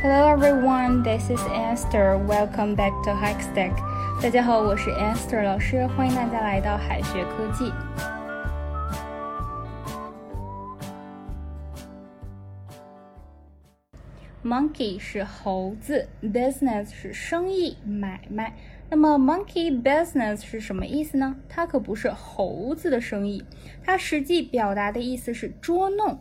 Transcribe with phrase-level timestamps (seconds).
[0.00, 2.16] Hello everyone, this is Esther.
[2.26, 3.74] Welcome back to Hikestack.
[4.22, 7.70] 大家好，我是 Esther 老师，欢迎大家来到海学科技。
[14.42, 18.54] Monkey 是猴子，business 是生意买卖。
[18.88, 21.36] 那么 monkey business 是什么意思呢？
[21.48, 23.44] 它可不是猴子的生意，
[23.84, 26.18] 它实际表达的意思是捉弄。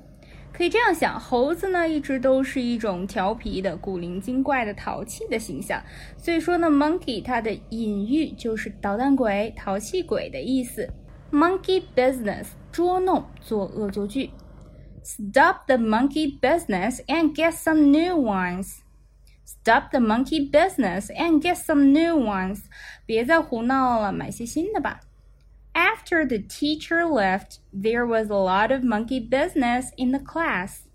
[0.52, 5.82] 可以这样想，猴子呢一直都是一种调皮的、古灵精怪的、淘气的形象。
[6.18, 10.88] 所以说呢，monkey 它的隐喻就是捣蛋鬼、淘气鬼的意思。
[11.32, 14.30] Monkey business 捉弄做恶作剧。
[15.02, 18.80] Stop the monkey business and get some new ones.
[19.46, 22.60] Stop the monkey business and get some new ones.
[23.06, 25.00] 别再胡闹了，买些新的吧。
[25.73, 30.87] After the teacher left, there was a lot of monkey business in the class.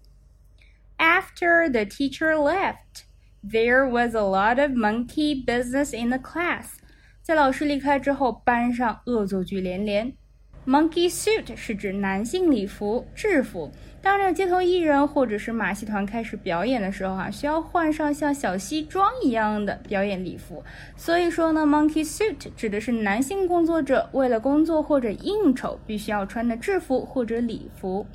[0.98, 3.04] After the teacher left,
[3.42, 6.78] there was a lot of monkey business in the class.
[7.22, 10.16] 在老师离开之后，班上恶作剧连连。
[10.65, 13.71] Monkey suit 是指男性礼服、制服。
[14.01, 20.63] 当这街头艺人或者是马戏团开始表演的时候啊，需要换上像小西装一样的表演礼服。
[20.95, 28.07] 所以说呢，monkey suit 指的是男性工作者为了工作或者应酬必须要穿的制服或者礼服。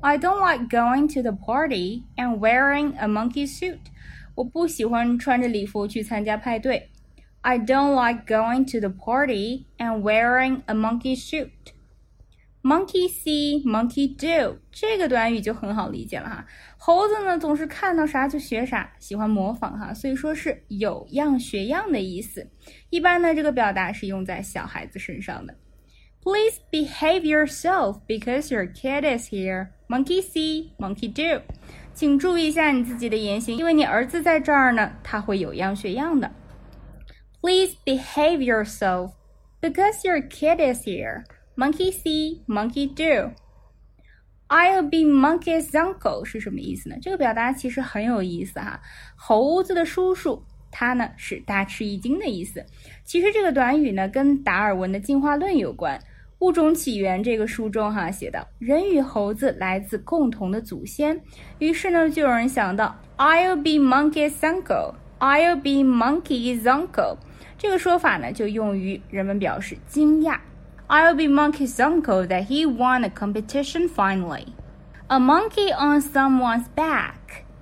[0.00, 3.80] I don't like going to the party and wearing a monkey suit。
[4.36, 6.90] 我不喜欢穿着礼服去参加派对。
[7.40, 11.50] I don't like going to the party and wearing a monkey suit。
[12.68, 16.46] Monkey see, monkey do，这个短语就很好理解了哈。
[16.76, 22.46] 猴子呢总是看到啥就学啥，喜欢模仿哈，所以说是有样学样的意思。
[22.90, 25.54] 一般呢这个表达是用在小孩子身上的。
[26.22, 29.68] Please behave yourself because your kid is here.
[29.88, 31.42] Monkey see, monkey do。
[31.94, 36.30] 请注意一下你自己的言行，因为你儿子在这儿呢，他会有样学样的。
[37.40, 39.12] Please behave yourself
[39.62, 41.24] because your kid is here.
[41.58, 43.32] Monkey see, monkey do.
[44.46, 46.94] I'll be monkey's uncle 是什么意思呢？
[47.02, 48.80] 这个表达其实很有意思哈。
[49.16, 52.64] 猴子的叔叔，他呢是大吃一惊的意思。
[53.02, 56.00] 其实这个短语呢跟达尔文的进化论有关。
[56.38, 61.20] 物种起源这个书中哈写道，人与猴子来自共同的祖先。
[61.58, 64.94] 于是呢就有人想到，I'll be monkey's uncle.
[65.18, 67.16] I'll be monkey's uncle.
[67.58, 70.38] 这个说法呢就用于人们表示惊讶。
[70.87, 74.47] I'll be monkey's uncle that he won a competition finally.
[75.07, 77.13] A monkey on someone's back.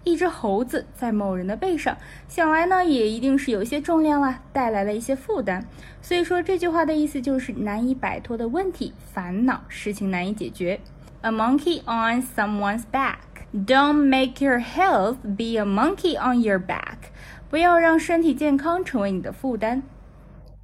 [0.04, 1.96] 一只猴子在某人的背上，
[2.28, 5.66] 想来呢也一定是有些重量了，带来了一些负担。
[6.02, 10.80] 所以说这句话的意思就是难以摆脱的问题、烦恼、事情难以解决。
[11.22, 13.46] A monkey on someone's back.
[13.54, 17.12] Don't make your health be a monkey on your back.
[17.50, 19.84] 不要让身体健康成为你的负担。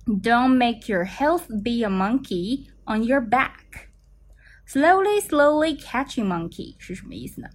[0.05, 3.89] Don't make your health be a monkey on your back.
[4.67, 7.49] Slowly, slowly catching monkey 是什么意思呢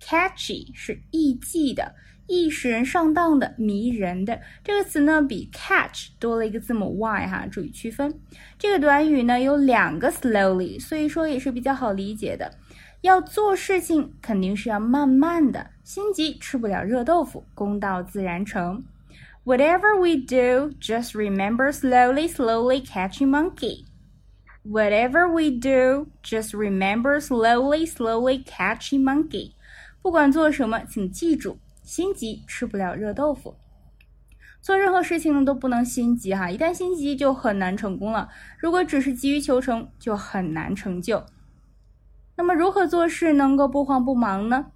[0.00, 1.94] ？Catchy 是易记的、
[2.26, 4.40] 易使人上当的、迷人的。
[4.64, 8.18] 这个词呢比 catch 多了一个字母 y 哈，注意区分。
[8.58, 12.54] 这个短语呢有两个 slowly，所以说也是比较好理解的。
[13.02, 18.82] 要做事情肯定是要慢慢的，心急吃不了热豆腐，功到自然成。
[19.44, 23.86] Whatever we do, just remember slowly, slowly catching monkey.
[24.62, 29.52] Whatever we do, just remember slowly, slowly catching monkey.
[30.02, 33.56] 不管做什么，请记住，心急吃不了热豆腐。
[34.60, 38.28] 做任何事情呢都不能心急哈，一旦心急就很难成功了。
[38.58, 41.24] 如果只是急于求成，就很难成就。
[42.36, 44.66] 那么如何做事能够不慌不忙呢？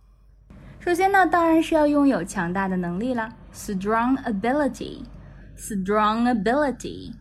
[0.84, 7.14] 首先呢，当然是要拥有强大的能力啦，strong ability，strong ability，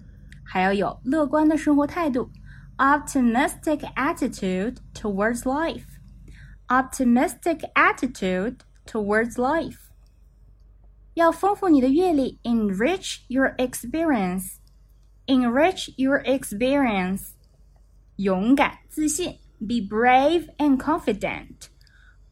[0.44, 2.31] 还要有乐观的生活态度，
[2.76, 9.76] optimistic attitude towards life，optimistic attitude towards life。
[11.14, 17.31] 要丰富你的阅历，enrich your experience，enrich your experience。
[18.17, 21.70] 勇敢、自信，be brave and confident。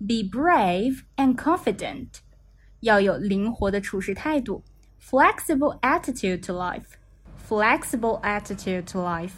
[0.00, 2.08] Be brave and confident，
[2.80, 4.62] 要有灵活的处事态度，
[5.00, 9.32] flexible attitude to life。Flexible attitude to life。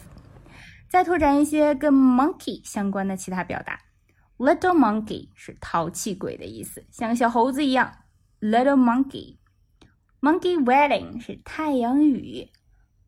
[0.89, 3.79] 再拓展一些跟 monkey 相关的其他表达，
[4.37, 7.91] little monkey 是淘气鬼的意思，像个小猴子一样，
[8.41, 12.49] little monkey。Monkey wedding 是太阳雨，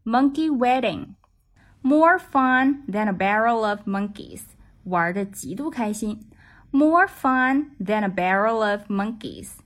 [0.05, 4.41] monkey wedding。More fun than a barrel of monkeys，
[4.83, 6.29] 玩的极度开心。
[6.71, 9.57] more fun than a barrel of monkeys.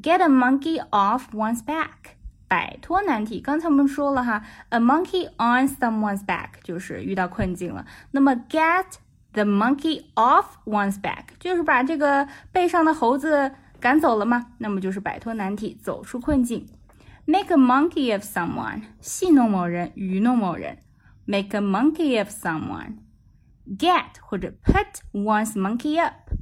[0.00, 2.16] Get a monkey off one's back，
[2.48, 3.40] 摆脱难题。
[3.40, 7.86] 刚才我们说了哈，a monkey on someone's back 就是遇到困境了。
[8.10, 8.84] 那么 get
[9.32, 14.52] the monkey off one's back 就是把这个背上的猴子赶走了吗？
[14.58, 16.66] 那么就是摆脱难题，走出困境。
[17.26, 20.78] Make a monkey of someone，戏弄某人，愚弄某人。
[21.24, 26.32] Make a monkey of someone。Get 或者 put one's monkey up。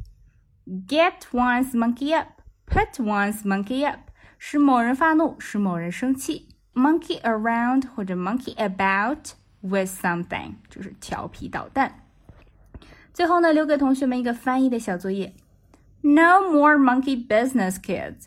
[0.68, 2.42] Get one's monkey up。
[2.66, 4.00] Put one's monkey up
[4.38, 6.50] 使某人发怒，使某人生气。
[6.74, 9.32] Monkey around 或者 monkey about
[9.62, 12.04] with something 就是调皮捣蛋。
[13.14, 15.34] 最后呢，留给同学们一个翻译的小作业。
[16.02, 18.26] No more monkey business, kids.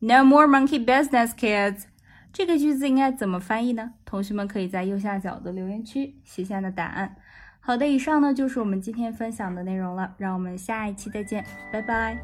[0.00, 1.84] No more monkey business, kids.
[2.32, 3.94] 这个句子应该怎么翻译呢？
[4.04, 7.16] 同学们可以在右下角的留言区写下你的答案。
[7.66, 12.16] 好的，以上呢就是我们今天分享的内容了，让我们下一期再见，拜拜。